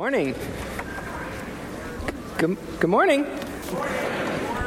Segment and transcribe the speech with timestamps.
[0.00, 0.34] Morning.
[2.38, 3.26] Good, good morning.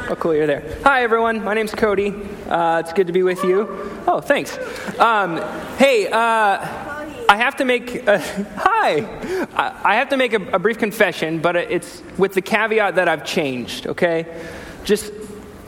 [0.08, 0.78] Oh, cool, you're there.
[0.84, 1.42] Hi, everyone.
[1.42, 2.14] My name's Kody.
[2.48, 3.66] Uh, it's good to be with you.
[4.06, 4.56] Oh, thanks.
[4.96, 5.38] Um,
[5.76, 6.14] hey, uh,
[7.28, 8.20] I have to make a,
[8.56, 9.08] hi.
[9.82, 13.24] I have to make a, a brief confession, but it's with the caveat that I've
[13.24, 13.88] changed.
[13.88, 14.40] Okay,
[14.84, 15.12] just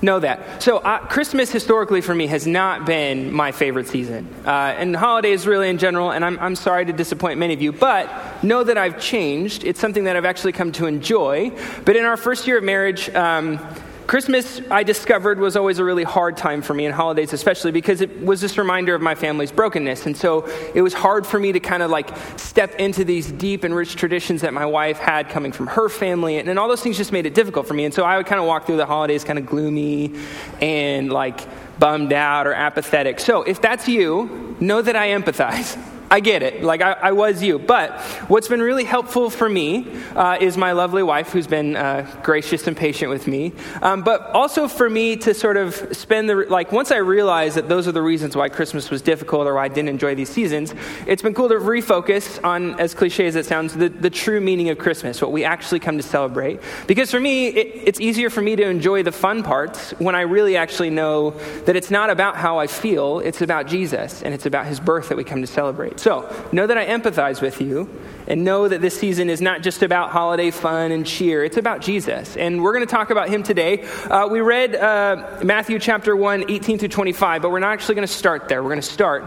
[0.01, 0.63] know that.
[0.63, 5.45] So, uh, Christmas historically for me has not been my favorite season, uh, and holidays
[5.45, 6.13] really in general.
[6.13, 8.07] And I'm, I'm sorry to disappoint many of you, but
[8.43, 9.65] know that I've changed.
[9.65, 11.53] It's something that I've actually come to enjoy.
[11.85, 13.59] But in our first year of marriage, um,
[14.07, 18.01] Christmas, I discovered, was always a really hard time for me, and holidays especially, because
[18.01, 20.07] it was this reminder of my family's brokenness.
[20.07, 23.65] And so it was hard for me to kind of like step into these deep
[23.65, 26.39] and rich traditions that my wife had coming from her family.
[26.39, 27.85] And, and all those things just made it difficult for me.
[27.85, 30.13] And so I would kind of walk through the holidays kind of gloomy
[30.61, 31.41] and like
[31.81, 33.19] bummed out or apathetic.
[33.19, 35.77] So if that's you, know that I empathize.
[36.11, 36.63] I get it.
[36.63, 37.59] Like, I, I, was you.
[37.59, 42.09] But what's been really helpful for me uh, is my lovely wife, who's been uh,
[42.23, 43.53] gracious and patient with me.
[43.83, 47.69] Um, but also for me to sort of spend the, like, once I realized that
[47.69, 50.75] those are the reasons why Christmas was difficult or why I didn't enjoy these seasons,
[51.07, 54.69] it's been cool to refocus on, as cliche as it sounds, the, the true meaning
[54.69, 56.61] of Christmas, what we actually come to celebrate.
[56.87, 60.21] Because for me, it, it's easier for me to enjoy the fun parts when I
[60.21, 61.31] really actually know
[61.65, 65.09] that it's not about how I feel, it's about Jesus, and it's about his birth
[65.09, 65.96] that we come to celebrate.
[65.97, 67.89] So, know that I empathize with you,
[68.29, 71.45] and know that this season is not just about holiday fun and cheer.
[71.45, 72.37] It's about Jesus.
[72.37, 73.83] And we're going to talk about him today.
[73.83, 78.07] Uh, we read uh, Matthew chapter 1, 18 through 25, but we're not actually going
[78.07, 78.63] to start there.
[78.63, 79.25] We're going to start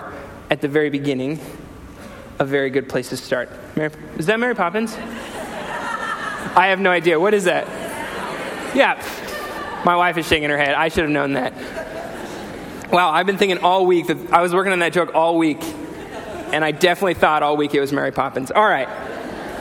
[0.50, 1.40] at the very beginning.
[2.40, 3.50] A very good place to start.
[3.76, 4.96] Mary, is that Mary Poppins?
[4.96, 7.20] I have no idea.
[7.20, 7.68] What is that?
[8.76, 9.04] Yeah.
[9.86, 10.74] My wife is shaking her head.
[10.74, 11.54] I should have known that.
[12.92, 15.62] Wow, I've been thinking all week that I was working on that joke all week
[16.52, 18.52] and I definitely thought all week it was Mary Poppins.
[18.52, 18.88] All right.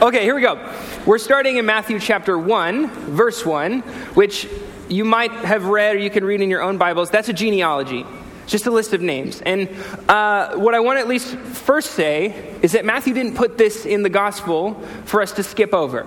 [0.00, 0.72] Okay, here we go.
[1.06, 3.80] We're starting in Matthew chapter 1, verse 1,
[4.14, 4.48] which
[4.88, 7.10] you might have read or you can read in your own Bibles.
[7.10, 8.06] That's a genealogy,
[8.46, 9.40] just a list of names.
[9.40, 9.68] And
[10.08, 13.86] uh, what I want to at least first say is that Matthew didn't put this
[13.86, 14.74] in the gospel
[15.04, 16.06] for us to skip over.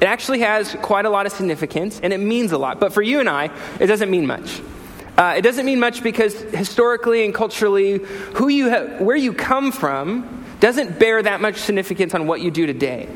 [0.00, 2.80] It actually has quite a lot of significance and it means a lot.
[2.80, 3.50] But for you and I,
[3.80, 4.60] it doesn't mean much.
[5.16, 7.98] Uh, it doesn't mean much because historically and culturally,
[8.34, 12.50] who you ha- where you come from doesn't bear that much significance on what you
[12.50, 13.08] do today.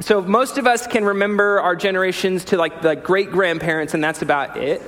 [0.00, 4.22] So most of us can remember our generations to like the great grandparents, and that's
[4.22, 4.80] about it.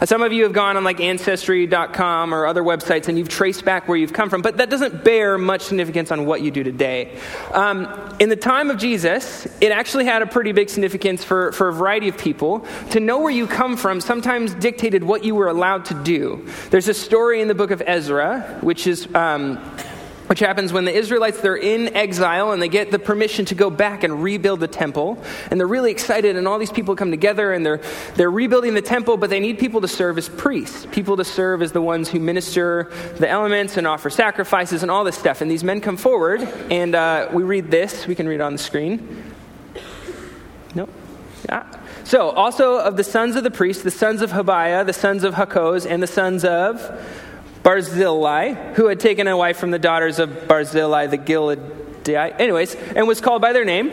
[0.00, 3.64] Uh, some of you have gone on like ancestry.com or other websites and you've traced
[3.64, 6.62] back where you've come from, but that doesn't bear much significance on what you do
[6.62, 7.18] today.
[7.52, 7.86] Um,
[8.18, 11.72] in the time of Jesus, it actually had a pretty big significance for, for a
[11.72, 12.64] variety of people.
[12.92, 16.46] To know where you come from sometimes dictated what you were allowed to do.
[16.70, 19.12] There's a story in the book of Ezra, which is.
[19.14, 19.58] Um,
[20.30, 23.68] which happens when the Israelites they're in exile and they get the permission to go
[23.68, 25.20] back and rebuild the temple.
[25.50, 27.80] And they're really excited and all these people come together and they're
[28.14, 31.62] they're rebuilding the temple but they need people to serve as priests people to serve
[31.62, 35.40] as the ones who minister the elements and offer sacrifices and all this stuff.
[35.40, 38.06] And these men come forward and uh, we read this.
[38.06, 39.34] We can read it on the screen.
[40.76, 40.88] No?
[41.48, 41.66] Yeah
[42.04, 45.34] so also of the sons of the priests the sons of Habaiah the sons of
[45.34, 46.80] Hakkoz and the sons of
[47.62, 53.06] Barzillai, who had taken a wife from the daughters of Barzillai the Gileadite, anyways, and
[53.06, 53.92] was called by their name.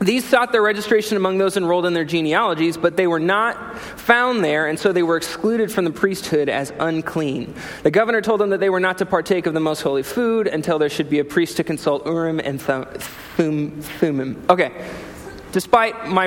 [0.00, 4.42] These sought their registration among those enrolled in their genealogies, but they were not found
[4.42, 7.54] there, and so they were excluded from the priesthood as unclean.
[7.84, 10.48] The governor told them that they were not to partake of the most holy food
[10.48, 14.44] until there should be a priest to consult Urim and Thummim.
[14.50, 14.72] Okay,
[15.52, 16.26] despite my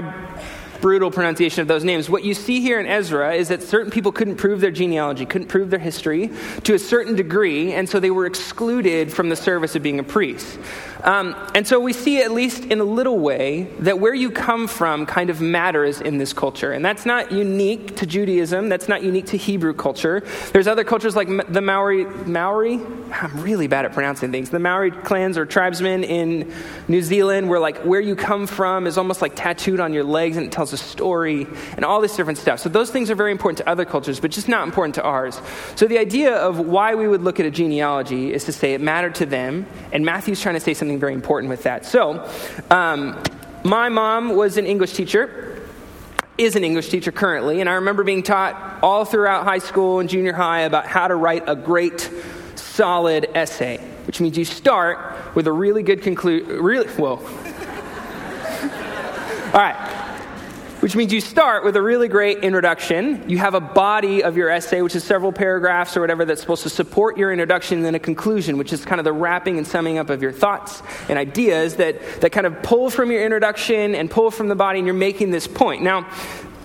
[0.85, 2.12] brutal pronunciation of those names.
[2.12, 5.47] What you see here in Ezra is that certain people couldn't prove their genealogy, couldn't
[5.47, 6.29] prove their history
[6.63, 10.03] to a certain degree, and so they were excluded from the service of being a
[10.03, 10.59] priest.
[11.03, 14.68] Um, and so we see, at least in a little way, that where you come
[14.68, 16.72] from kind of matters in this culture.
[16.72, 20.24] And that's not unique to Judaism, that's not unique to Hebrew culture.
[20.51, 22.79] There's other cultures like the Maori, Maori?
[23.12, 24.50] I'm really bad at pronouncing things.
[24.50, 26.51] The Maori clans or tribesmen in
[26.88, 30.38] New Zealand, where like where you come from is almost like tattooed on your legs
[30.38, 31.45] and it tells story
[31.75, 32.60] and all this different stuff.
[32.60, 35.39] So those things are very important to other cultures, but just not important to ours.
[35.75, 38.81] So the idea of why we would look at a genealogy is to say it
[38.81, 41.86] mattered to them, and Matthew's trying to say something something very important with that.
[41.86, 42.27] So,
[42.69, 43.22] um,
[43.63, 45.62] my mom was an English teacher,
[46.38, 50.10] is an English teacher currently, and I remember being taught all throughout high school and
[50.10, 52.12] junior high about how to write a great,
[52.56, 56.62] solid essay, which means you start with a really good conclusion.
[56.62, 57.16] Really, whoa.
[59.54, 59.94] all right
[60.86, 63.28] which means you start with a really great introduction.
[63.28, 66.62] You have a body of your essay, which is several paragraphs or whatever that's supposed
[66.62, 69.66] to support your introduction, and then a conclusion, which is kind of the wrapping and
[69.66, 73.96] summing up of your thoughts and ideas that, that kind of pull from your introduction
[73.96, 75.82] and pull from the body, and you're making this point.
[75.82, 76.08] Now,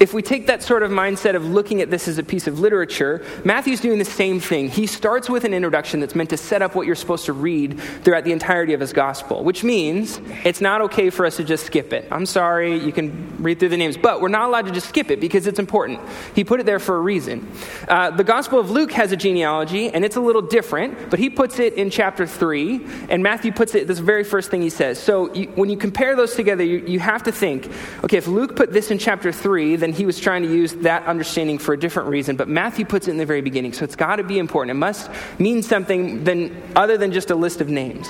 [0.01, 2.59] if we take that sort of mindset of looking at this as a piece of
[2.59, 4.71] literature, Matthew's doing the same thing.
[4.71, 7.79] He starts with an introduction that's meant to set up what you're supposed to read
[8.03, 11.67] throughout the entirety of his gospel, which means it's not okay for us to just
[11.67, 12.09] skip it.
[12.11, 15.11] I'm sorry, you can read through the names, but we're not allowed to just skip
[15.11, 16.01] it because it's important.
[16.35, 17.47] He put it there for a reason.
[17.87, 21.29] Uh, the Gospel of Luke has a genealogy, and it's a little different, but he
[21.29, 24.99] puts it in chapter 3, and Matthew puts it this very first thing he says.
[24.99, 27.71] So you, when you compare those together, you, you have to think
[28.03, 30.73] okay, if Luke put this in chapter 3, then and he was trying to use
[30.75, 33.83] that understanding for a different reason, but Matthew puts it in the very beginning, so
[33.83, 34.71] it's got to be important.
[34.71, 35.11] It must
[35.41, 38.09] mean something than, other than just a list of names.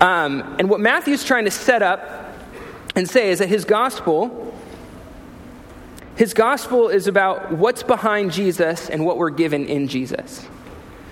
[0.00, 2.32] Um, and what Matthew's trying to set up
[2.94, 4.56] and say is that his gospel,
[6.14, 10.46] his gospel is about what's behind Jesus and what we're given in Jesus.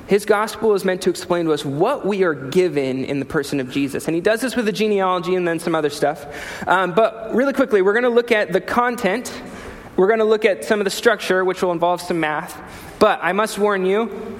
[0.06, 3.58] His gospel is meant to explain to us what we are given in the person
[3.58, 4.06] of Jesus.
[4.06, 6.24] And he does this with the genealogy and then some other stuff.
[6.68, 9.32] Um, but really quickly, we're going to look at the content
[10.00, 12.58] we're going to look at some of the structure, which will involve some math.
[12.98, 14.38] But I must warn you,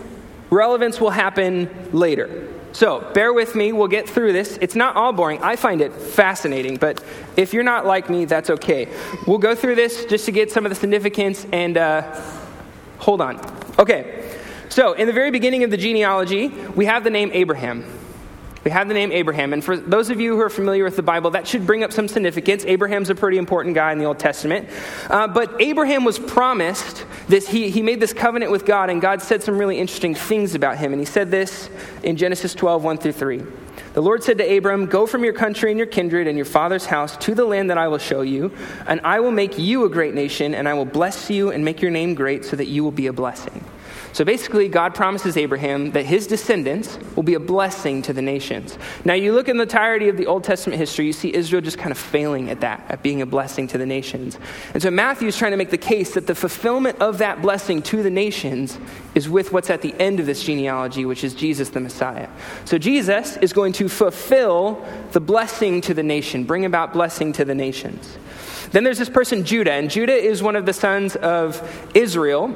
[0.49, 2.49] relevance will happen later.
[2.73, 4.57] So bear with me, we'll get through this.
[4.63, 5.43] It's not all boring.
[5.43, 7.05] I find it fascinating, but
[7.37, 8.89] if you're not like me, that's okay.
[9.27, 12.11] We'll go through this just to get some of the significance and uh,
[12.97, 13.39] hold on.
[13.79, 14.35] Okay,
[14.71, 17.85] so in the very beginning of the genealogy, we have the name Abraham.
[18.63, 19.53] We have the name Abraham.
[19.55, 21.93] And for those of you who are familiar with the Bible, that should bring up
[21.93, 22.65] some significance.
[22.67, 24.69] Abraham's a pretty important guy in the Old Testament.
[25.09, 29.23] Uh, but Abraham was promised this, he, he made this covenant with God, and God
[29.23, 30.93] said some really interesting things about him.
[30.93, 31.71] And he said this
[32.03, 33.43] in Genesis 12, 1 through 3.
[33.95, 36.87] The Lord said to Abram, Go from your country and your kindred and your father's
[36.87, 38.53] house to the land that I will show you,
[38.87, 41.81] and I will make you a great nation, and I will bless you and make
[41.81, 43.65] your name great so that you will be a blessing.
[44.13, 48.77] So basically, God promises Abraham that his descendants will be a blessing to the nations.
[49.05, 51.79] Now, you look in the entirety of the Old Testament history, you see Israel just
[51.79, 54.39] kind of failing at that, at being a blessing to the nations.
[54.75, 57.83] And so Matthew is trying to make the case that the fulfillment of that blessing
[57.83, 58.79] to the nations
[59.15, 62.29] is with what's at the end of this genealogy, which is Jesus the Messiah.
[62.65, 67.45] So Jesus is going to fulfill the blessing to the nation, bring about blessing to
[67.45, 68.19] the nations.
[68.73, 72.49] Then there's this person, Judah, and Judah is one of the sons of Israel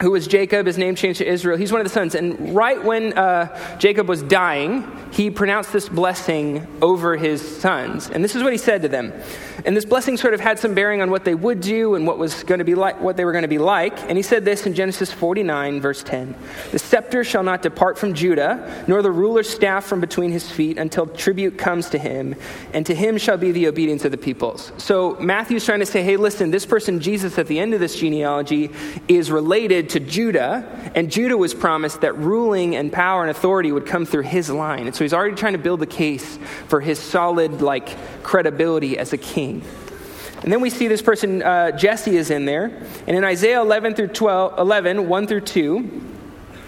[0.00, 1.56] who was Jacob, his name changed to Israel.
[1.56, 2.14] He's one of the sons.
[2.14, 8.10] And right when uh, Jacob was dying, he pronounced this blessing over his sons.
[8.10, 9.12] And this is what he said to them.
[9.64, 12.18] And this blessing sort of had some bearing on what they would do and what
[12.18, 13.96] was going to be like, what they were going to be like.
[14.08, 16.34] And he said this in Genesis 49, verse 10.
[16.72, 20.76] The scepter shall not depart from Judah, nor the ruler's staff from between his feet
[20.76, 22.34] until tribute comes to him,
[22.72, 24.72] and to him shall be the obedience of the peoples.
[24.76, 27.96] So Matthew's trying to say, hey, listen, this person, Jesus, at the end of this
[27.96, 28.70] genealogy,
[29.06, 33.86] is related to Judah, and Judah was promised that ruling and power and authority would
[33.86, 34.86] come through his line.
[34.86, 36.38] And so he's already trying to build a case
[36.68, 39.62] for his solid, like, credibility as a king.
[40.42, 42.66] And then we see this person, uh, Jesse, is in there.
[43.06, 46.13] And in Isaiah 11 through 12, 11, 1 through 2,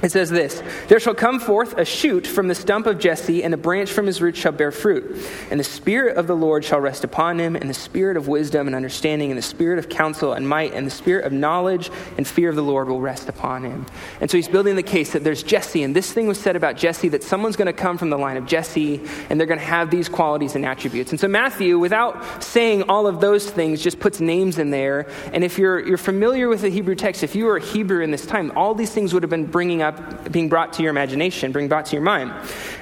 [0.03, 3.55] it says this There shall come forth a shoot from the stump of Jesse, and
[3.55, 5.17] a branch from his root shall bear fruit.
[5.51, 8.67] And the Spirit of the Lord shall rest upon him, and the Spirit of wisdom
[8.67, 12.27] and understanding, and the Spirit of counsel and might, and the Spirit of knowledge and
[12.27, 13.87] fear of the Lord will rest upon him.
[14.21, 16.77] And so he's building the case that there's Jesse, and this thing was said about
[16.77, 19.01] Jesse that someone's going to come from the line of Jesse,
[19.31, 21.11] and they're going to have these qualities and attributes.
[21.11, 25.09] And so Matthew, without saying all of those things, just puts names in there.
[25.33, 28.11] And if you're, you're familiar with the Hebrew text, if you were a Hebrew in
[28.11, 30.91] this time, all these things would have been bringing up up, being brought to your
[30.91, 32.33] imagination, being brought to your mind.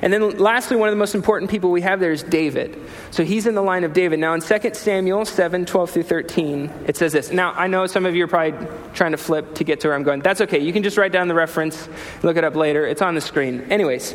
[0.03, 2.81] And then lastly, one of the most important people we have there is David.
[3.11, 4.19] So he's in the line of David.
[4.19, 7.31] Now in 2 Samuel 7, 12 through 13, it says this.
[7.31, 9.95] Now I know some of you are probably trying to flip to get to where
[9.95, 10.21] I'm going.
[10.21, 10.59] That's okay.
[10.59, 11.89] You can just write down the reference,
[12.23, 12.87] look it up later.
[12.87, 13.61] It's on the screen.
[13.71, 14.15] Anyways,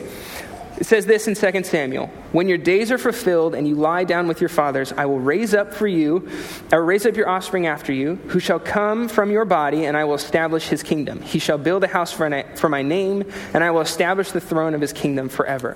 [0.80, 4.28] it says this in 2 Samuel When your days are fulfilled and you lie down
[4.28, 6.30] with your fathers, I will raise up for you,
[6.72, 10.06] or raise up your offspring after you, who shall come from your body, and I
[10.06, 11.22] will establish his kingdom.
[11.22, 14.74] He shall build a house for, for my name, and I will establish the throne
[14.74, 15.76] of his kingdom forever.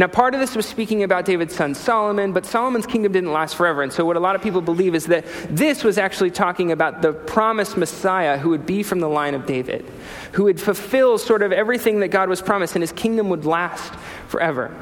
[0.00, 3.54] Now, part of this was speaking about David's son Solomon, but Solomon's kingdom didn't last
[3.54, 3.82] forever.
[3.82, 7.02] And so, what a lot of people believe is that this was actually talking about
[7.02, 9.84] the promised Messiah who would be from the line of David,
[10.32, 13.92] who would fulfill sort of everything that God was promised, and his kingdom would last
[14.28, 14.74] forever.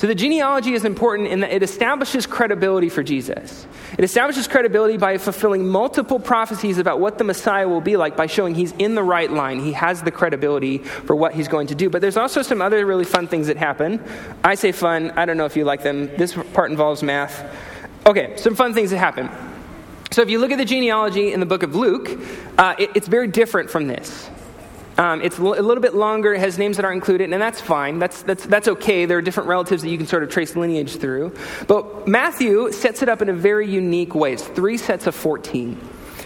[0.00, 3.66] So the genealogy is important in that it establishes credibility for Jesus.
[3.98, 8.24] It establishes credibility by fulfilling multiple prophecies about what the Messiah will be like by
[8.24, 9.60] showing he's in the right line.
[9.60, 11.90] He has the credibility for what he's going to do.
[11.90, 14.02] But there's also some other really fun things that happen.
[14.42, 16.06] I say fun, I don't know if you like them.
[16.16, 17.44] This part involves math.
[18.06, 19.28] Okay, some fun things that happen.
[20.12, 22.18] So if you look at the genealogy in the book of Luke,
[22.56, 24.30] uh, it, it's very different from this.
[25.00, 27.98] Um, it's a little bit longer, it has names that aren't included, and that's fine.
[27.98, 29.06] That's, that's, that's okay.
[29.06, 31.32] There are different relatives that you can sort of trace lineage through.
[31.66, 34.34] But Matthew sets it up in a very unique way.
[34.34, 35.80] It's three sets of 14.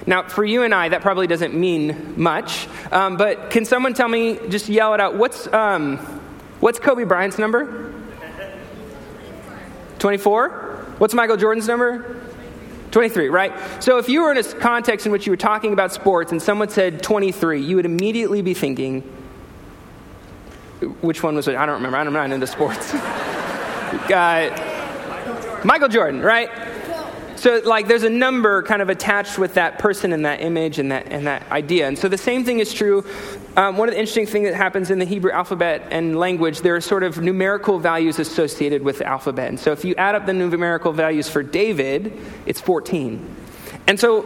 [0.09, 4.09] Now, for you and I, that probably doesn't mean much, um, but can someone tell
[4.09, 5.99] me, just yell it out, what's, um,
[6.59, 7.95] what's Kobe Bryant's number?
[10.01, 10.95] 24?
[10.99, 12.24] What's Michael Jordan's number?
[12.95, 13.53] 23, right?
[13.83, 16.41] So if you were in a context in which you were talking about sports and
[16.41, 19.01] someone said 23, you would immediately be thinking,
[21.01, 21.57] which one was it?
[21.57, 21.99] I don't remember.
[21.99, 22.95] I'm not into sports.
[24.15, 26.49] uh, Michael Jordan, right?
[27.37, 30.91] So, like, there's a number kind of attached with that person and that image and
[30.93, 31.89] that, and that idea.
[31.89, 33.05] And so, the same thing is true.
[33.57, 36.77] Um, one of the interesting things that happens in the Hebrew alphabet and language, there
[36.77, 39.49] are sort of numerical values associated with the alphabet.
[39.49, 42.13] And so, if you add up the numerical values for David,
[42.47, 43.37] it's 14.
[43.87, 44.25] And so,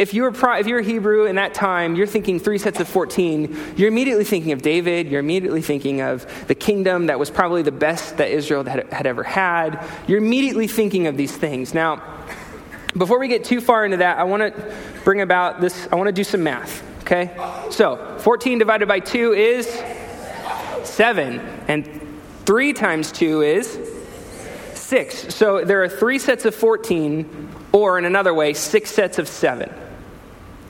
[0.00, 3.88] if you're, if you're Hebrew in that time, you're thinking three sets of 14, you're
[3.88, 8.16] immediately thinking of David, you're immediately thinking of the kingdom that was probably the best
[8.16, 9.84] that Israel had, had ever had.
[10.06, 11.74] You're immediately thinking of these things.
[11.74, 12.02] Now,
[12.96, 16.08] before we get too far into that, I want to bring about this, I want
[16.08, 17.30] to do some math, okay?
[17.70, 19.66] So, 14 divided by 2 is
[20.84, 21.88] 7, and
[22.46, 23.78] 3 times 2 is
[24.74, 25.34] 6.
[25.34, 29.72] So, there are three sets of 14, or in another way, six sets of 7.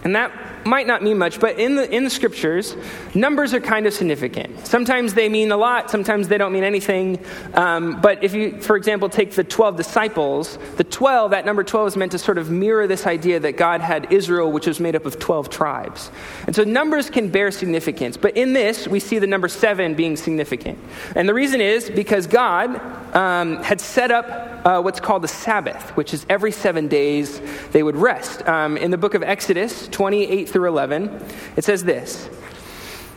[0.02, 0.32] And that
[0.66, 2.76] might not mean much, but in the, in the scriptures,
[3.14, 4.66] numbers are kind of significant.
[4.66, 7.18] Sometimes they mean a lot, sometimes they don't mean anything.
[7.54, 11.88] Um, but if you, for example, take the 12 disciples, the 12, that number 12
[11.88, 14.96] is meant to sort of mirror this idea that God had Israel, which was made
[14.96, 16.10] up of 12 tribes.
[16.46, 18.16] And so numbers can bear significance.
[18.16, 20.78] But in this, we see the number 7 being significant.
[21.14, 22.80] And the reason is because God
[23.14, 27.40] um, had set up uh, what's called the Sabbath, which is every seven days
[27.72, 28.46] they would rest.
[28.46, 31.24] Um, in the book of Exodus 28 through 11,
[31.56, 32.28] it says this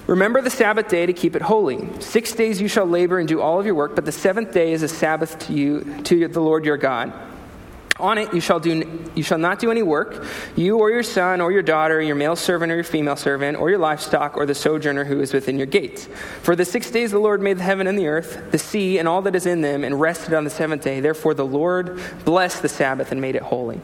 [0.08, 1.88] Remember the Sabbath day to keep it holy.
[2.02, 4.74] Six days you shall labor and do all of your work, but the seventh day
[4.74, 7.14] is a Sabbath to you, to the Lord your God.
[8.00, 8.84] On it you shall, do,
[9.14, 12.36] you shall not do any work, you or your son or your daughter, your male
[12.36, 15.68] servant or your female servant, or your livestock, or the sojourner who is within your
[15.68, 16.10] gates.
[16.42, 19.08] For the six days the Lord made the heaven and the earth, the sea, and
[19.08, 21.02] all that is in them, and rested on the seventh day.
[21.02, 23.80] Therefore the Lord blessed the Sabbath and made it holy.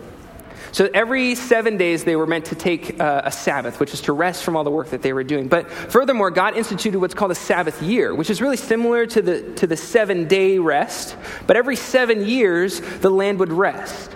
[0.72, 4.14] So every seven days they were meant to take uh, a Sabbath, which is to
[4.14, 5.48] rest from all the work that they were doing.
[5.48, 9.54] But furthermore, God instituted what's called a Sabbath year, which is really similar to the,
[9.56, 11.16] to the seven day rest.
[11.48, 14.12] But every seven years, the land would rest.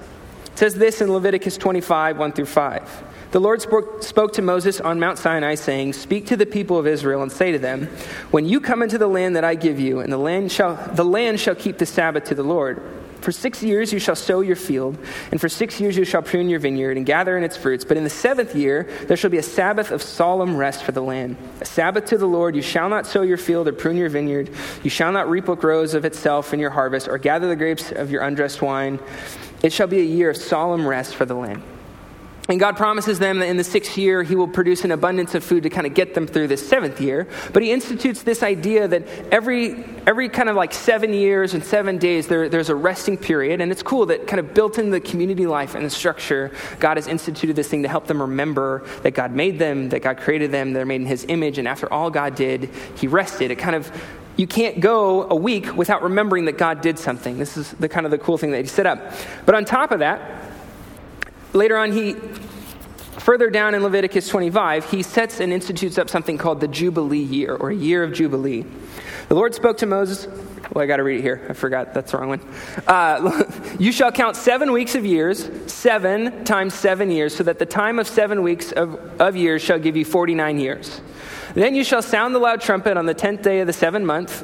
[0.53, 3.03] It says this in Leviticus 25, 1 through 5.
[3.31, 6.85] The Lord spoke, spoke, to Moses on Mount Sinai, saying, Speak to the people of
[6.85, 7.87] Israel and say to them,
[8.29, 11.03] When you come into the land that I give you, and the land shall, the
[11.03, 13.02] land shall keep the Sabbath to the Lord.
[13.23, 14.97] For six years you shall sow your field,
[15.31, 17.85] and for six years you shall prune your vineyard and gather in its fruits.
[17.85, 21.01] But in the seventh year there shall be a Sabbath of solemn rest for the
[21.01, 21.37] land.
[21.61, 22.53] A Sabbath to the Lord.
[22.53, 24.49] You shall not sow your field or prune your vineyard.
[24.83, 27.93] You shall not reap what grows of itself in your harvest, or gather the grapes
[27.93, 28.99] of your undressed wine.
[29.61, 31.63] It shall be a year of solemn rest for the land.
[32.49, 35.45] And God promises them that in the sixth year, He will produce an abundance of
[35.45, 37.25] food to kind of get them through this seventh year.
[37.53, 41.97] But He institutes this idea that every, every kind of like seven years and seven
[41.97, 43.61] days, there, there's a resting period.
[43.61, 46.97] And it's cool that kind of built in the community life and the structure, God
[46.97, 50.51] has instituted this thing to help them remember that God made them, that God created
[50.51, 51.57] them, they're made in His image.
[51.59, 53.51] And after all God did, He rested.
[53.51, 53.89] It kind of
[54.35, 57.37] you can't go a week without remembering that God did something.
[57.37, 59.13] This is the kind of the cool thing that he set up.
[59.45, 60.52] But on top of that,
[61.53, 66.59] Later on, he, further down in Leviticus 25, he sets and institutes up something called
[66.59, 68.65] the Jubilee year, or a year of Jubilee.
[69.29, 70.27] The Lord spoke to Moses.
[70.71, 71.45] Well, I got to read it here.
[71.49, 71.93] I forgot.
[71.93, 72.41] That's the wrong one.
[72.87, 73.43] Uh,
[73.79, 77.99] you shall count seven weeks of years, seven times seven years, so that the time
[77.99, 81.01] of seven weeks of, of years shall give you 49 years.
[81.53, 84.43] Then you shall sound the loud trumpet on the tenth day of the seventh month.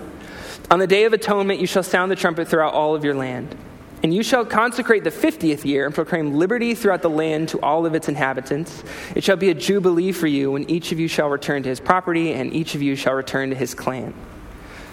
[0.70, 3.56] On the day of atonement, you shall sound the trumpet throughout all of your land.
[4.02, 7.86] And you shall consecrate the fiftieth year and proclaim liberty throughout the land to all
[7.86, 8.84] of its inhabitants.
[9.16, 11.80] It shall be a jubilee for you when each of you shall return to his
[11.80, 14.14] property and each of you shall return to his clan.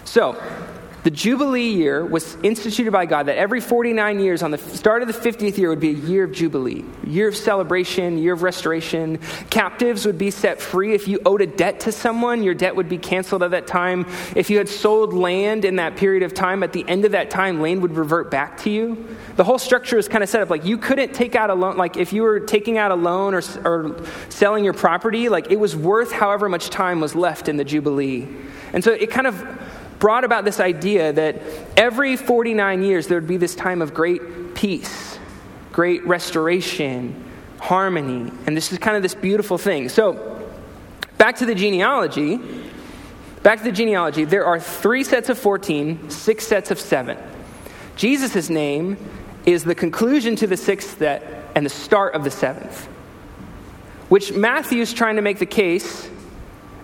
[0.03, 0.41] So,
[1.07, 5.07] the Jubilee year was instituted by God that every 49 years, on the start of
[5.07, 9.17] the 50th year, would be a year of Jubilee, year of celebration, year of restoration.
[9.49, 10.93] Captives would be set free.
[10.93, 14.05] If you owed a debt to someone, your debt would be canceled at that time.
[14.35, 17.29] If you had sold land in that period of time, at the end of that
[17.29, 19.07] time, land would revert back to you.
[19.37, 21.77] The whole structure is kind of set up like you couldn't take out a loan,
[21.77, 25.57] like if you were taking out a loan or, or selling your property, like it
[25.57, 28.27] was worth however much time was left in the Jubilee.
[28.73, 29.41] And so it kind of
[29.99, 31.41] brought about this idea that
[31.75, 35.17] every 49 years there would be this time of great peace,
[35.71, 37.23] great restoration,
[37.59, 38.31] harmony.
[38.45, 39.89] And this is kind of this beautiful thing.
[39.89, 40.47] So,
[41.17, 42.39] back to the genealogy.
[43.43, 44.25] Back to the genealogy.
[44.25, 47.17] There are three sets of 14, six sets of seven.
[47.95, 48.97] Jesus' name
[49.45, 52.85] is the conclusion to the sixth set and the start of the seventh.
[54.09, 56.09] Which Matthew's trying to make the case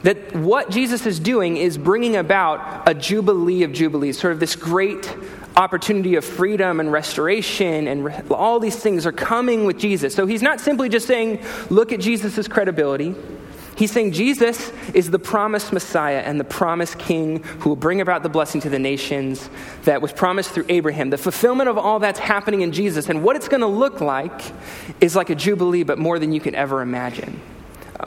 [0.04, 4.56] that what Jesus is doing is bringing about a jubilee of jubilees, sort of this
[4.56, 5.16] great
[5.56, 10.14] opportunity of freedom and restoration, and re- all these things are coming with Jesus.
[10.14, 13.16] So he's not simply just saying, look at Jesus' credibility.
[13.76, 18.22] He's saying Jesus is the promised Messiah and the promised King who will bring about
[18.22, 19.50] the blessing to the nations
[19.86, 21.10] that was promised through Abraham.
[21.10, 24.42] The fulfillment of all that's happening in Jesus and what it's going to look like
[25.02, 27.40] is like a jubilee, but more than you can ever imagine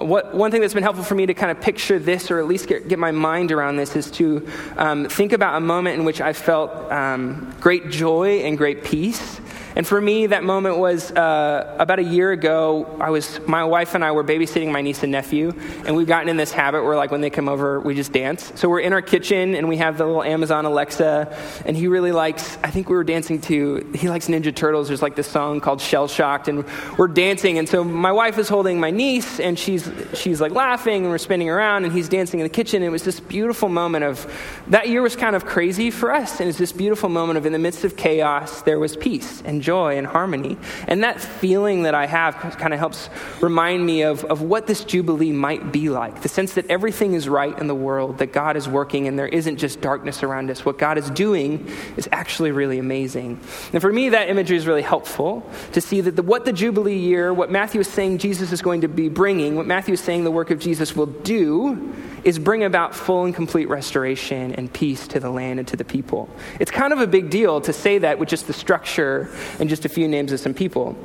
[0.03, 2.47] what, one thing that's been helpful for me to kind of picture this, or at
[2.47, 6.05] least get, get my mind around this, is to um, think about a moment in
[6.05, 9.41] which I felt um, great joy and great peace.
[9.77, 12.97] And for me, that moment was uh, about a year ago.
[12.99, 15.53] I was, my wife and I were babysitting my niece and nephew,
[15.85, 18.53] and we've gotten in this habit where, like, when they come over, we just dance.
[18.55, 22.11] So we're in our kitchen, and we have the little Amazon Alexa, and he really
[22.11, 22.57] likes.
[22.65, 23.93] I think we were dancing to.
[23.95, 24.89] He likes Ninja Turtles.
[24.89, 26.65] There's like this song called Shell Shocked, and
[26.97, 27.59] we're dancing.
[27.59, 31.19] And so my wife is holding my niece, and she's she's like laughing, and we're
[31.19, 32.77] spinning around, and he's dancing in the kitchen.
[32.77, 34.27] And it was this beautiful moment of
[34.69, 37.53] that year was kind of crazy for us, and it's this beautiful moment of in
[37.53, 40.57] the midst of chaos, there was peace and joy and harmony.
[40.87, 44.85] And that feeling that I have kind of helps remind me of, of what this
[44.85, 48.57] Jubilee might be like the sense that everything is right in the world, that God
[48.57, 50.65] is working, and there isn't just darkness around us.
[50.65, 53.41] What God is doing is actually really amazing.
[53.73, 56.97] And for me, that imagery is really helpful to see that the, what the Jubilee
[56.97, 60.23] year, what Matthew is saying Jesus is going to be bringing, what Matthew is saying
[60.23, 61.93] the work of Jesus will do,
[62.27, 65.85] is bring about full and complete restoration and peace to the land and to the
[65.85, 66.29] people.
[66.59, 69.31] It's kind of a big deal to say that with just the structure
[69.61, 70.97] and just a few names of some people.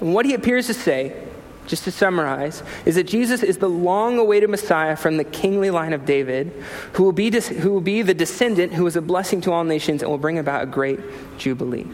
[0.00, 1.24] And what he appears to say,
[1.68, 5.92] just to summarize, is that Jesus is the long awaited Messiah from the kingly line
[5.92, 6.52] of David,
[6.94, 10.02] who will, be, who will be the descendant who is a blessing to all nations
[10.02, 10.98] and will bring about a great
[11.38, 11.86] jubilee.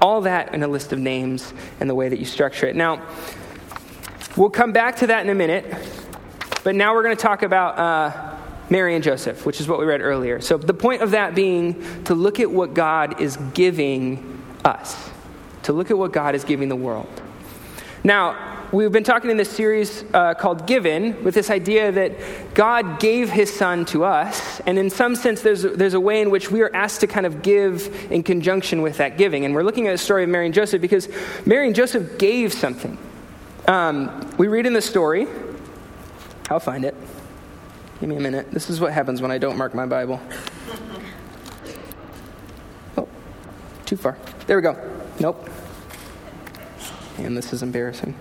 [0.00, 2.76] All that in a list of names and the way that you structure it.
[2.76, 3.02] Now,
[4.36, 5.64] we'll come back to that in a minute.
[6.64, 8.36] But now we're going to talk about uh,
[8.70, 10.40] Mary and Joseph, which is what we read earlier.
[10.40, 15.10] So the point of that being to look at what God is giving us,
[15.64, 17.20] to look at what God is giving the world.
[18.04, 22.98] Now, we've been talking in this series uh, called Given with this idea that God
[22.98, 26.50] gave his son to us, and in some sense, there's there's a way in which
[26.50, 29.44] we are asked to kind of give in conjunction with that giving.
[29.44, 31.08] And we're looking at the story of Mary and Joseph because
[31.46, 32.98] Mary and Joseph gave something.
[33.68, 35.26] Um, we read in the story
[36.52, 36.94] I'll find it.
[37.98, 38.50] Give me a minute.
[38.50, 40.20] This is what happens when I don't mark my Bible.
[42.98, 43.08] Oh,
[43.86, 44.18] too far.
[44.46, 44.76] There we go.
[45.18, 45.48] Nope.
[47.16, 48.14] And this is embarrassing.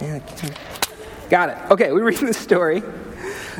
[0.00, 0.18] Yeah,
[1.28, 1.70] Got it.
[1.70, 2.82] Okay, we read the story.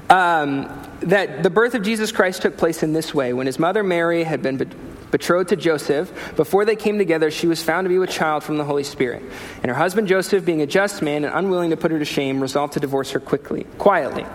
[0.08, 0.66] Um,
[1.02, 3.32] that the birth of Jesus Christ took place in this way.
[3.32, 4.56] When his mother Mary had been
[5.10, 8.56] betrothed to Joseph, before they came together, she was found to be with child from
[8.56, 9.22] the Holy Spirit.
[9.62, 12.40] And her husband Joseph, being a just man and unwilling to put her to shame,
[12.40, 14.26] resolved to divorce her quickly, quietly.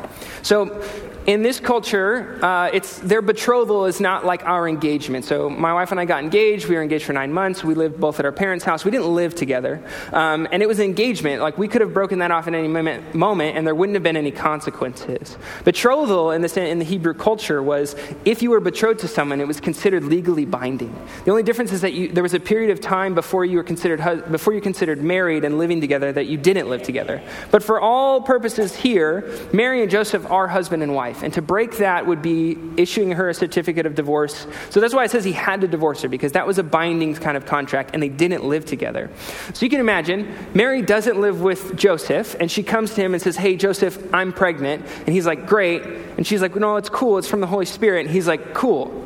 [0.42, 0.84] So
[1.26, 5.26] in this culture, uh, it's their betrothal is not like our engagement.
[5.26, 6.68] So my wife and I got engaged.
[6.68, 7.64] We were engaged for nine months.
[7.64, 8.86] We lived both at our parents' house.
[8.86, 9.84] We didn't live together,
[10.14, 11.42] um, and it was an engagement.
[11.42, 14.04] Like we could have broken that off at any moment, moment, and there wouldn't have
[14.04, 15.38] been any consequences.
[15.64, 19.48] Betrothal in the in the Hebrew culture was if you were betrothed to someone, it
[19.48, 20.94] was considered legally binding.
[21.24, 23.64] The only difference is that you, there was a period of time before you were
[23.64, 27.22] considered before you considered married and living together that you didn't live together.
[27.50, 31.15] But for all purposes here, Mary and Joseph are husband and wife.
[31.22, 34.48] And to break that would be issuing her a certificate of divorce.
[34.70, 37.16] So that's why it says he had to divorce her, because that was a binding
[37.16, 39.10] kind of contract, and they didn't live together.
[39.54, 43.22] So you can imagine, Mary doesn't live with Joseph, and she comes to him and
[43.22, 44.86] says, Hey, Joseph, I'm pregnant.
[45.06, 45.84] And he's like, Great.
[45.84, 47.18] And she's like, No, it's cool.
[47.18, 48.06] It's from the Holy Spirit.
[48.06, 49.04] And he's like, Cool.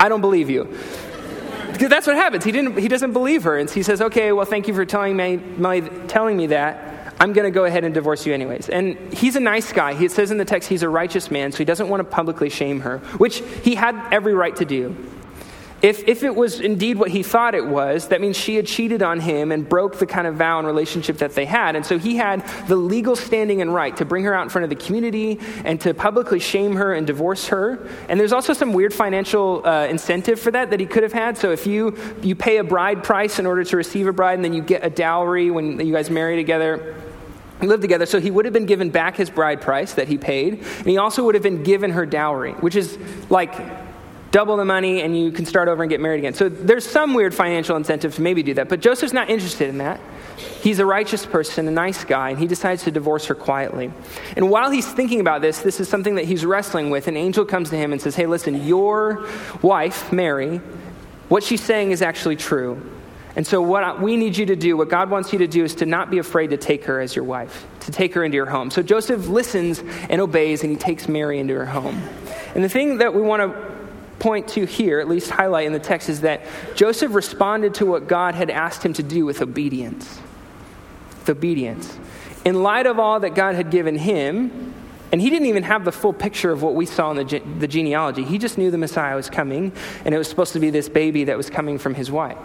[0.00, 0.76] I don't believe you
[1.78, 2.44] because that's what happens.
[2.44, 2.76] He didn't.
[2.76, 5.80] He doesn't believe her, and he says, "Okay, well, thank you for telling me, my,
[6.08, 8.68] telling me that." I'm going to go ahead and divorce you anyways.
[8.68, 9.94] And he's a nice guy.
[9.94, 12.48] He says in the text he's a righteous man, so he doesn't want to publicly
[12.48, 14.96] shame her, which he had every right to do.
[15.80, 19.00] If, if it was indeed what he thought it was, that means she had cheated
[19.00, 21.76] on him and broke the kind of vow and relationship that they had.
[21.76, 24.64] And so he had the legal standing and right to bring her out in front
[24.64, 27.88] of the community and to publicly shame her and divorce her.
[28.08, 31.38] And there's also some weird financial uh, incentive for that that he could have had.
[31.38, 34.44] So if you, you pay a bride price in order to receive a bride and
[34.44, 36.96] then you get a dowry when you guys marry together,
[37.66, 40.54] lived together, so he would have been given back his bride price that he paid,
[40.54, 42.98] and he also would have been given her dowry, which is
[43.30, 43.52] like
[44.30, 46.34] double the money and you can start over and get married again.
[46.34, 49.78] So there's some weird financial incentive to maybe do that, but Joseph's not interested in
[49.78, 50.00] that.
[50.60, 53.90] He's a righteous person, a nice guy, and he decides to divorce her quietly.
[54.36, 57.08] And while he's thinking about this, this is something that he's wrestling with.
[57.08, 59.26] An angel comes to him and says, Hey, listen, your
[59.62, 60.58] wife, Mary,
[61.28, 62.80] what she's saying is actually true.
[63.38, 65.76] And so, what we need you to do, what God wants you to do, is
[65.76, 68.46] to not be afraid to take her as your wife, to take her into your
[68.46, 68.68] home.
[68.68, 69.78] So, Joseph listens
[70.10, 72.02] and obeys, and he takes Mary into her home.
[72.56, 73.78] And the thing that we want to
[74.18, 76.40] point to here, at least highlight in the text, is that
[76.74, 80.18] Joseph responded to what God had asked him to do with obedience.
[81.20, 81.96] With obedience.
[82.44, 84.74] In light of all that God had given him,
[85.12, 87.60] and he didn't even have the full picture of what we saw in the, ge-
[87.60, 88.24] the genealogy.
[88.24, 89.70] He just knew the Messiah was coming,
[90.04, 92.36] and it was supposed to be this baby that was coming from his wife.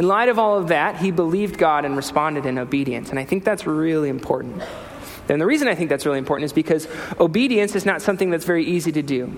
[0.00, 3.10] In light of all of that, he believed God and responded in obedience.
[3.10, 4.62] And I think that's really important.
[5.28, 6.88] And the reason I think that's really important is because
[7.20, 9.30] obedience is not something that's very easy to do.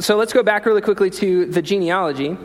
[0.00, 2.36] So let's go back really quickly to the genealogy.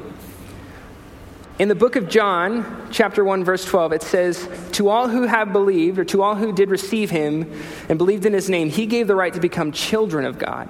[1.58, 5.52] In the book of John, chapter 1, verse 12, it says, To all who have
[5.52, 9.08] believed, or to all who did receive him and believed in his name, he gave
[9.08, 10.70] the right to become children of God.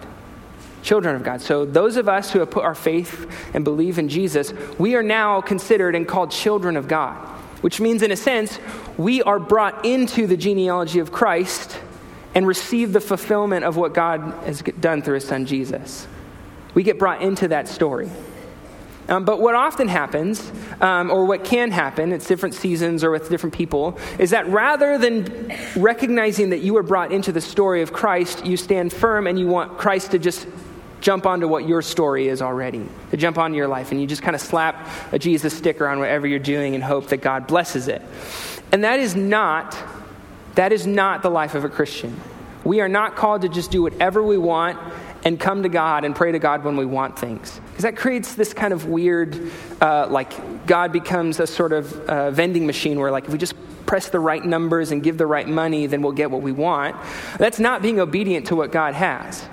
[0.83, 1.41] Children of God.
[1.41, 5.03] So those of us who have put our faith and believe in Jesus, we are
[5.03, 7.15] now considered and called children of God,
[7.61, 8.59] which means, in a sense,
[8.97, 11.79] we are brought into the genealogy of Christ
[12.35, 16.05] and receive the fulfillment of what God has done through his son Jesus.
[16.73, 18.09] We get brought into that story.
[19.07, 23.29] Um, but what often happens, um, or what can happen, it's different seasons or with
[23.29, 27.91] different people, is that rather than recognizing that you were brought into the story of
[27.91, 30.47] Christ, you stand firm and you want Christ to just
[31.03, 34.21] jump onto what your story is already, to jump onto your life, and you just
[34.21, 37.89] kind of slap a Jesus sticker on whatever you're doing and hope that God blesses
[37.89, 38.01] it.
[38.71, 39.77] And that is not,
[40.55, 42.19] that is not the life of a Christian.
[42.63, 44.79] We are not called to just do whatever we want
[45.25, 47.59] and come to God and pray to God when we want things.
[47.69, 52.31] Because that creates this kind of weird, uh, like, God becomes a sort of uh,
[52.31, 55.47] vending machine where, like, if we just press the right numbers and give the right
[55.47, 56.95] money, then we'll get what we want.
[57.37, 59.45] That's not being obedient to what God has.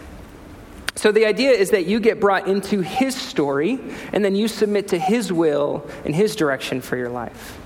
[0.95, 3.79] So the idea is that you get brought into His story,
[4.13, 7.59] and then you submit to His will and His direction for your life.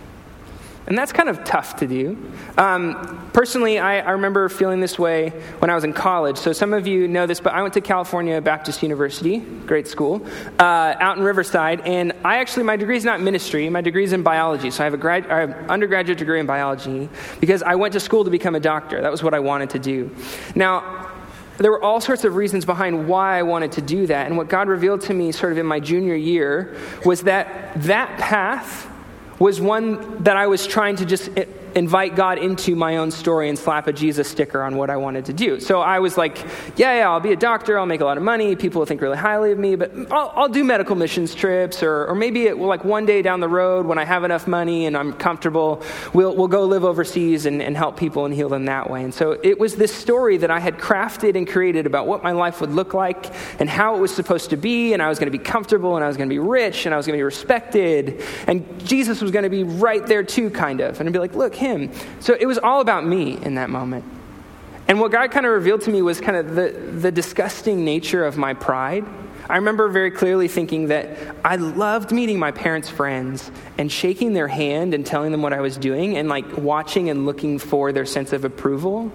[0.87, 2.33] And that's kind of tough to do.
[2.59, 6.37] Um, personally, I, I, remember feeling this way when I was in college.
[6.37, 10.27] So some of you know this, but I went to California Baptist University, great school,
[10.59, 11.81] uh, out in Riverside.
[11.81, 14.71] And I actually, my degree is not ministry, my degree is in biology.
[14.71, 17.09] So I have, a grad, I have an undergraduate degree in biology
[17.41, 19.01] because I went to school to become a doctor.
[19.01, 20.15] That was what I wanted to do.
[20.55, 21.14] Now,
[21.59, 24.27] there were all sorts of reasons behind why I wanted to do that.
[24.27, 28.19] And what God revealed to me sort of in my junior year was that that
[28.19, 28.91] path
[29.39, 31.31] was one that I was trying to just
[31.75, 35.25] invite God into my own story and slap a Jesus sticker on what I wanted
[35.27, 35.61] to do.
[35.61, 36.39] So I was like,
[36.77, 39.01] yeah, yeah, I'll be a doctor, I'll make a lot of money, people will think
[39.01, 42.59] really highly of me, but I'll, I'll do medical missions trips, or, or maybe it
[42.59, 45.83] will, like one day down the road when I have enough money and I'm comfortable,
[46.13, 49.03] we'll, we'll go live overseas and, and help people and heal them that way.
[49.03, 52.33] And so it was this story that I had crafted and created about what my
[52.33, 55.31] life would look like and how it was supposed to be, and I was going
[55.31, 57.21] to be comfortable, and I was going to be rich, and I was going to
[57.21, 61.01] be respected, and Jesus was going to be right there too, kind of.
[61.01, 61.91] And I'd be like, look, him.
[62.21, 64.05] So it was all about me in that moment.
[64.87, 68.25] And what God kind of revealed to me was kind of the, the disgusting nature
[68.25, 69.05] of my pride.
[69.49, 74.49] I remember very clearly thinking that I loved meeting my parents' friends and shaking their
[74.49, 78.07] hand and telling them what I was doing and like watching and looking for their
[78.07, 79.13] sense of approval.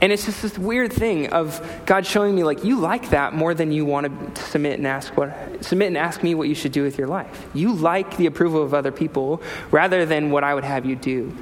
[0.00, 3.54] And it's just this weird thing of God showing me like you like that more
[3.54, 6.72] than you want to submit and ask what submit and ask me what you should
[6.72, 7.48] do with your life.
[7.54, 11.34] You like the approval of other people rather than what I would have you do.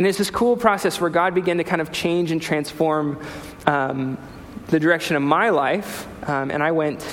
[0.00, 3.22] And it's this cool process where God began to kind of change and transform
[3.66, 4.16] um,
[4.68, 6.08] the direction of my life.
[6.26, 7.04] Um, and I went,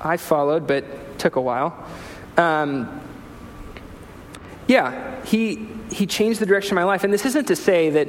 [0.00, 1.84] I followed, but took a while.
[2.36, 3.00] Um,
[4.68, 7.02] yeah, he, he changed the direction of my life.
[7.02, 8.08] And this isn't to say that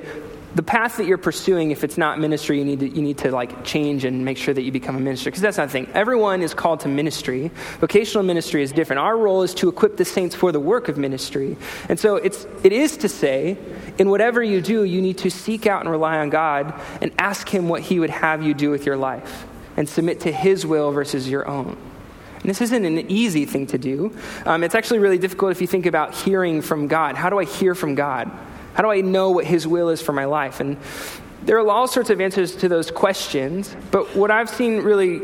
[0.55, 3.31] the path that you're pursuing, if it's not ministry, you need to, you need to
[3.31, 5.29] like change and make sure that you become a minister.
[5.29, 5.87] Because that's not the thing.
[5.93, 7.51] Everyone is called to ministry.
[7.79, 8.99] Vocational ministry is different.
[8.99, 11.55] Our role is to equip the saints for the work of ministry.
[11.87, 13.57] And so it's, it is to say,
[13.99, 17.47] in whatever you do, you need to seek out and rely on God and ask
[17.47, 19.45] Him what He would have you do with your life
[19.77, 21.77] and submit to His will versus your own.
[22.41, 24.15] And this isn't an easy thing to do.
[24.45, 27.15] Um, it's actually really difficult if you think about hearing from God.
[27.15, 28.31] How do I hear from God?
[28.79, 30.61] How do I know what His will is for my life?
[30.61, 30.77] And
[31.43, 35.17] there are all sorts of answers to those questions, but what I've seen really,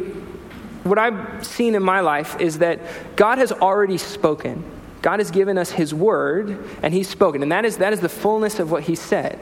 [0.83, 2.81] what I've seen in my life is that
[3.15, 4.61] God has already spoken.
[5.01, 7.43] God has given us His word, and He's spoken.
[7.43, 9.39] And that is, that is the fullness of what He said.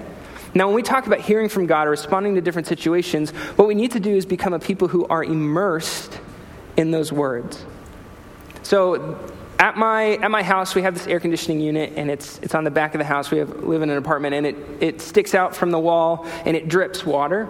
[0.53, 3.73] Now, when we talk about hearing from God or responding to different situations, what we
[3.73, 6.19] need to do is become a people who are immersed
[6.77, 7.65] in those words.
[8.61, 12.55] So at my at my house we have this air conditioning unit and it's it's
[12.55, 13.31] on the back of the house.
[13.31, 16.55] We have live in an apartment and it it sticks out from the wall and
[16.55, 17.47] it drips water.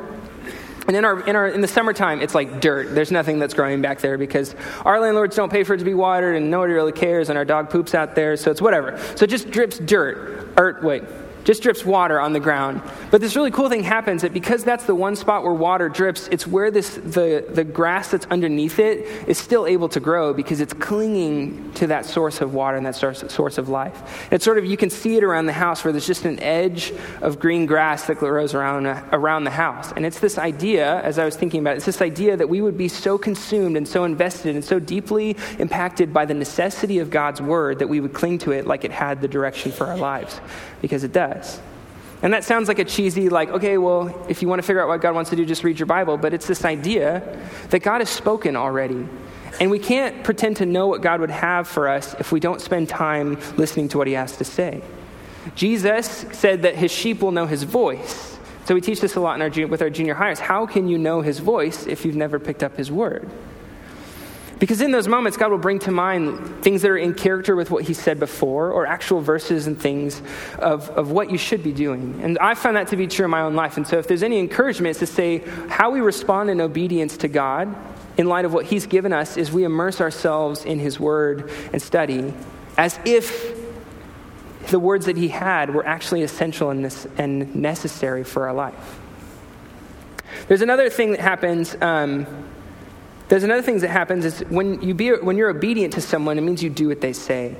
[0.85, 2.93] And in our, in our in the summertime it's like dirt.
[2.93, 5.93] There's nothing that's growing back there because our landlords don't pay for it to be
[5.93, 8.99] watered and nobody really cares and our dog poops out there so it's whatever.
[9.15, 10.49] So it just drips dirt.
[10.57, 11.03] Or wait
[11.43, 12.81] just drips water on the ground.
[13.11, 16.27] But this really cool thing happens that because that's the one spot where water drips,
[16.29, 20.61] it's where this, the, the grass that's underneath it is still able to grow because
[20.61, 24.27] it's clinging to that source of water and that source, source of life.
[24.31, 26.93] It's sort of, you can see it around the house where there's just an edge
[27.21, 29.91] of green grass that grows around, around the house.
[29.95, 32.61] And it's this idea, as I was thinking about it, it's this idea that we
[32.61, 37.09] would be so consumed and so invested and so deeply impacted by the necessity of
[37.09, 39.97] God's word that we would cling to it like it had the direction for our
[39.97, 40.39] lives
[40.81, 41.32] because it does.
[42.21, 44.87] And that sounds like a cheesy, like, okay, well, if you want to figure out
[44.87, 46.17] what God wants to do, just read your Bible.
[46.17, 47.21] But it's this idea
[47.69, 49.05] that God has spoken already.
[49.59, 52.61] And we can't pretend to know what God would have for us if we don't
[52.61, 54.81] spend time listening to what he has to say.
[55.55, 58.37] Jesus said that his sheep will know his voice.
[58.65, 60.39] So we teach this a lot our, with our junior hires.
[60.39, 63.29] How can you know his voice if you've never picked up his word?
[64.63, 67.69] Because in those moments, God will bring to mind things that are in character with
[67.69, 70.21] what He said before, or actual verses and things
[70.57, 72.21] of, of what you should be doing.
[72.23, 73.75] And I found that to be true in my own life.
[73.75, 77.27] And so, if there's any encouragement, it's to say how we respond in obedience to
[77.27, 77.75] God
[78.15, 81.81] in light of what He's given us is we immerse ourselves in His Word and
[81.81, 82.33] study
[82.77, 83.59] as if
[84.69, 89.01] the words that He had were actually essential and, necessary for our life.
[90.47, 91.75] There's another thing that happens.
[91.81, 92.45] Um,
[93.33, 96.41] there's another thing that happens is when, you be, when you're obedient to someone, it
[96.41, 97.55] means you do what they say.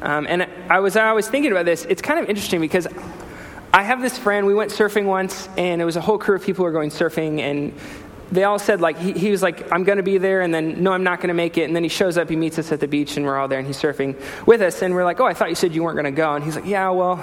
[0.00, 1.84] Um, and I was, I was thinking about this.
[1.86, 2.86] It's kind of interesting because
[3.74, 6.44] I have this friend, we went surfing once, and it was a whole crew of
[6.44, 7.76] people who were going surfing, and
[8.30, 10.84] they all said, like, he, he was like, I'm going to be there, and then,
[10.84, 11.64] no, I'm not going to make it.
[11.64, 13.58] And then he shows up, he meets us at the beach, and we're all there,
[13.58, 14.14] and he's surfing
[14.46, 16.34] with us, and we're like, oh, I thought you said you weren't going to go.
[16.34, 17.18] And he's like, yeah, well,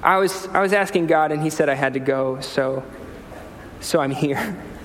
[0.00, 2.84] I was, I was asking God, and he said I had to go, so,
[3.80, 4.56] so I'm here.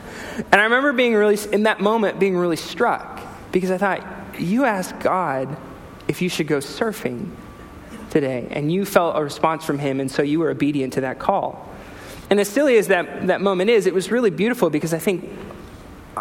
[0.51, 4.65] And I remember being really, in that moment, being really struck because I thought, you
[4.65, 5.57] asked God
[6.07, 7.29] if you should go surfing
[8.09, 11.19] today, and you felt a response from Him, and so you were obedient to that
[11.19, 11.69] call.
[12.29, 15.29] And as silly as that, that moment is, it was really beautiful because I think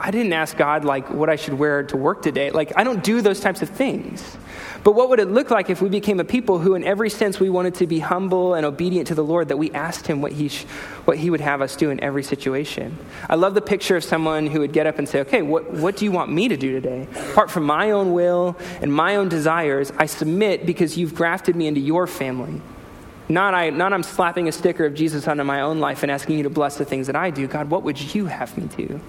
[0.00, 2.50] I didn't ask God, like, what I should wear to work today.
[2.50, 4.36] Like, I don't do those types of things.
[4.82, 7.38] But what would it look like if we became a people who, in every sense,
[7.38, 10.32] we wanted to be humble and obedient to the Lord, that we asked Him what
[10.32, 10.64] He, sh-
[11.04, 12.96] what he would have us do in every situation?
[13.28, 15.96] I love the picture of someone who would get up and say, Okay, what, what
[15.96, 17.06] do you want me to do today?
[17.32, 21.66] Apart from my own will and my own desires, I submit because you've grafted me
[21.66, 22.62] into your family.
[23.30, 26.38] Not, I, not I'm slapping a sticker of Jesus onto my own life and asking
[26.38, 27.46] you to bless the things that I do.
[27.46, 29.00] God, what would you have me do?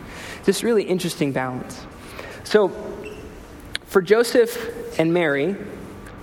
[0.43, 1.83] This really interesting balance.
[2.43, 2.71] So,
[3.85, 5.53] for Joseph and Mary,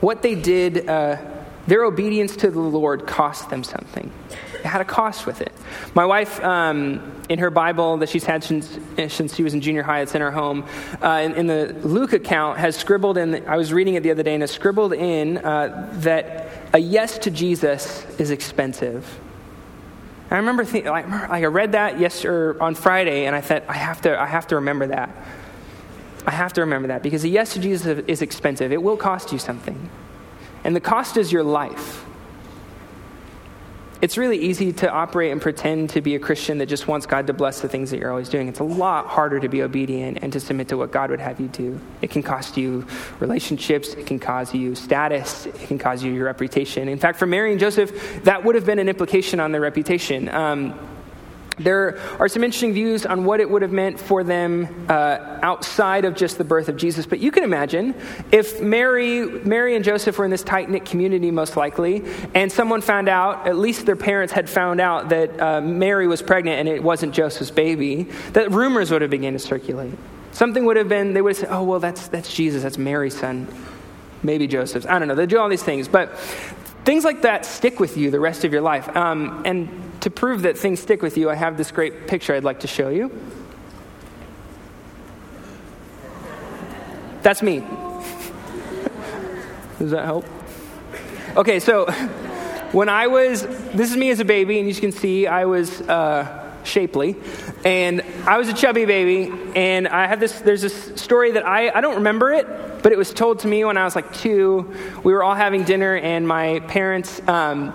[0.00, 1.16] what they did, uh,
[1.66, 4.12] their obedience to the Lord cost them something.
[4.54, 5.52] It had a cost with it.
[5.94, 9.82] My wife, um, in her Bible that she's had since, since she was in junior
[9.82, 10.64] high, it's in her home,
[11.02, 14.22] uh, in, in, the Luke account, has scribbled in, I was reading it the other
[14.22, 19.18] day, and has scribbled in uh, that a yes to Jesus is expensive.
[20.30, 24.02] I remember thinking, like, I read that yesterday on Friday, and I thought, I have
[24.02, 25.10] to, I have to remember that.
[26.26, 28.70] I have to remember that because a yes to Jesus is expensive.
[28.70, 29.88] It will cost you something.
[30.64, 32.04] And the cost is your life.
[34.00, 37.26] It's really easy to operate and pretend to be a Christian that just wants God
[37.26, 38.46] to bless the things that you're always doing.
[38.46, 41.40] It's a lot harder to be obedient and to submit to what God would have
[41.40, 41.80] you do.
[42.00, 42.86] It can cost you
[43.18, 46.88] relationships, it can cause you status, it can cause you your reputation.
[46.88, 50.28] In fact, for Mary and Joseph, that would have been an implication on their reputation.
[50.28, 50.78] Um,
[51.58, 56.04] there are some interesting views on what it would have meant for them uh, outside
[56.04, 57.06] of just the birth of Jesus.
[57.06, 57.94] But you can imagine
[58.32, 62.80] if Mary, Mary and Joseph were in this tight knit community, most likely, and someone
[62.80, 66.68] found out, at least their parents had found out, that uh, Mary was pregnant and
[66.68, 69.92] it wasn't Joseph's baby, that rumors would have begun to circulate.
[70.32, 73.18] Something would have been, they would have said, oh, well, that's, that's Jesus, that's Mary's
[73.18, 73.48] son,
[74.22, 74.86] maybe Joseph's.
[74.86, 75.14] I don't know.
[75.14, 75.88] They do all these things.
[75.88, 76.16] But
[76.88, 78.96] things like that stick with you the rest of your life.
[78.96, 79.68] Um, and
[80.00, 82.66] to prove that things stick with you, I have this great picture I'd like to
[82.66, 83.12] show you.
[87.20, 87.58] That's me.
[89.78, 90.24] Does that help?
[91.36, 91.84] Okay, so
[92.72, 95.82] when I was, this is me as a baby, and you can see I was
[95.82, 97.16] uh, shapely,
[97.66, 101.68] and I was a chubby baby, and I have this, there's this story that I,
[101.68, 102.46] I don't remember it,
[102.82, 104.74] but it was told to me when I was like two.
[105.02, 107.72] We were all having dinner, and my parents, um,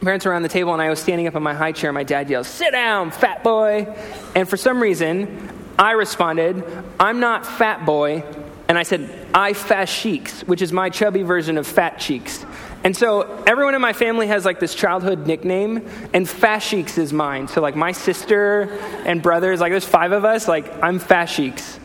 [0.00, 1.92] parents were around the table, and I was standing up in my high chair.
[1.92, 3.86] My dad yells, Sit down, fat boy.
[4.34, 6.64] And for some reason, I responded,
[6.98, 8.24] I'm not fat boy,
[8.68, 12.44] and I said, I fast cheeks, which is my chubby version of fat cheeks.
[12.84, 17.12] And so everyone in my family has like this childhood nickname, and Fast Cheeks is
[17.12, 17.46] mine.
[17.46, 21.78] So like my sister and brothers, like there's five of us, like I'm Fast Cheeks.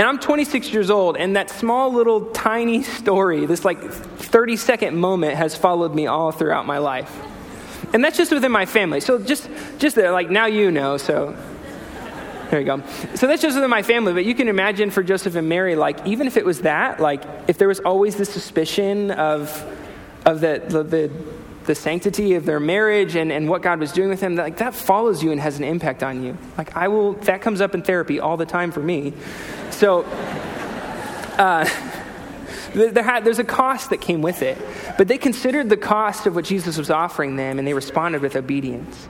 [0.00, 4.96] And I'm 26 years old, and that small little tiny story, this like 30 second
[4.96, 7.14] moment, has followed me all throughout my life.
[7.92, 9.00] And that's just within my family.
[9.00, 11.36] So just, just there, like now you know, so
[12.48, 12.82] there you go.
[13.14, 16.06] So that's just within my family, but you can imagine for Joseph and Mary, like
[16.06, 19.50] even if it was that, like if there was always this suspicion of
[20.24, 21.10] of the, the, the,
[21.66, 24.74] the sanctity of their marriage and, and what God was doing with them, like, that
[24.74, 26.36] follows you and has an impact on you.
[26.58, 29.12] Like, I will, that comes up in therapy all the time for me.
[29.80, 30.02] So,
[31.38, 31.66] uh,
[32.74, 34.58] there had, there's a cost that came with it.
[34.98, 38.36] But they considered the cost of what Jesus was offering them and they responded with
[38.36, 39.08] obedience.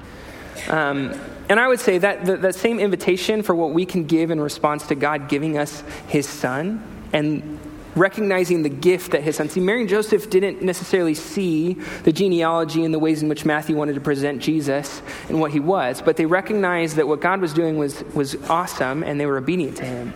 [0.69, 1.13] Um,
[1.49, 4.41] and I would say that the, that same invitation for what we can give in
[4.41, 6.81] response to God giving us his son
[7.13, 7.59] and
[7.97, 9.49] recognizing the gift that his son.
[9.49, 11.73] See, Mary and Joseph didn't necessarily see
[12.05, 15.59] the genealogy and the ways in which Matthew wanted to present Jesus and what he
[15.59, 19.37] was, but they recognized that what God was doing was, was awesome and they were
[19.37, 20.15] obedient to him.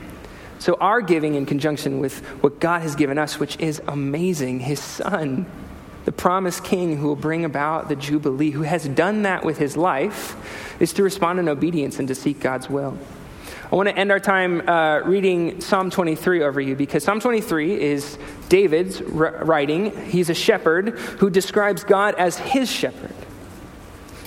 [0.64, 4.81] So, our giving in conjunction with what God has given us, which is amazing, his
[4.81, 5.44] son,
[6.07, 9.77] the promised king who will bring about the Jubilee, who has done that with his
[9.77, 10.35] life,
[10.81, 12.96] is to respond in obedience and to seek God's will.
[13.70, 17.79] I want to end our time uh, reading Psalm 23 over you because Psalm 23
[17.79, 18.16] is
[18.48, 19.94] David's writing.
[20.07, 23.14] He's a shepherd who describes God as his shepherd.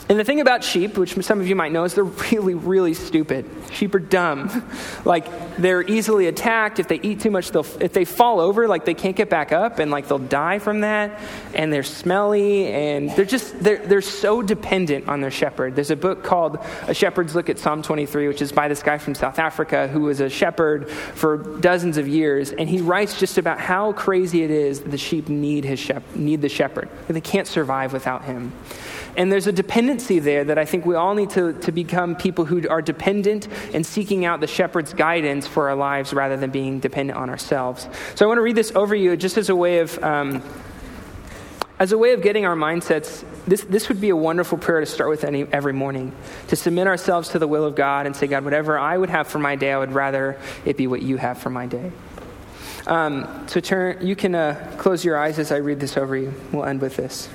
[0.09, 2.93] And the thing about sheep, which some of you might know, is they're really, really
[2.93, 3.45] stupid.
[3.71, 4.63] Sheep are dumb.
[5.05, 6.79] Like, they're easily attacked.
[6.79, 9.53] If they eat too much, they'll, if they fall over, like, they can't get back
[9.53, 11.21] up, and, like, they'll die from that.
[11.53, 15.75] And they're smelly, and they're just, they're, they're so dependent on their shepherd.
[15.75, 18.97] There's a book called A Shepherd's Look at Psalm 23, which is by this guy
[18.97, 22.51] from South Africa who was a shepherd for dozens of years.
[22.51, 26.15] And he writes just about how crazy it is that the sheep need, his shep-
[26.15, 26.89] need the shepherd.
[27.07, 28.51] They can't survive without him.
[29.17, 32.45] And there's a dependency there that I think we all need to, to become people
[32.45, 36.79] who are dependent and seeking out the shepherd's guidance for our lives rather than being
[36.79, 37.89] dependent on ourselves.
[38.13, 40.01] So I want to read this over you just as a way of.
[40.03, 40.43] Um,
[41.79, 44.85] as a way of getting our mindsets, this, this would be a wonderful prayer to
[44.87, 46.11] start with any, every morning.
[46.47, 49.27] To submit ourselves to the will of God and say, God, whatever I would have
[49.27, 51.91] for my day, I would rather it be what you have for my day.
[52.87, 56.33] Um, so turn, you can uh, close your eyes as I read this over you.
[56.51, 57.29] We'll end with this.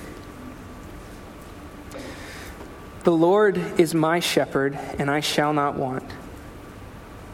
[3.03, 6.09] The Lord is my shepherd, and I shall not want.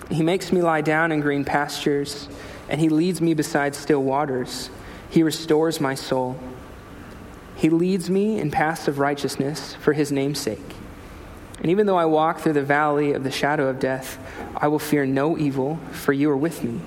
[0.10, 2.28] He makes me lie down in green pastures,
[2.68, 4.72] and he leads me beside still waters.
[5.12, 6.40] He restores my soul.
[7.56, 10.74] He leads me in paths of righteousness for his name's sake.
[11.60, 14.18] And even though I walk through the valley of the shadow of death,
[14.58, 16.82] I will fear no evil, for you are with me.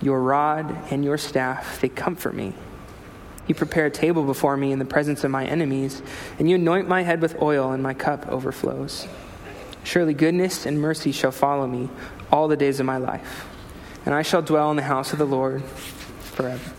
[0.00, 2.54] Your rod and your staff, they comfort me.
[3.46, 6.02] You prepare a table before me in the presence of my enemies,
[6.38, 9.08] and you anoint my head with oil, and my cup overflows.
[9.84, 11.88] Surely goodness and mercy shall follow me
[12.30, 13.46] all the days of my life,
[14.06, 16.72] and I shall dwell in the house of the Lord forever.